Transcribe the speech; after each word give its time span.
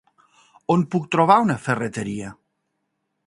On 0.75 0.85
puc 0.95 1.05
trobar 1.15 1.37
una 1.45 1.59
ferreteria? 1.67 2.35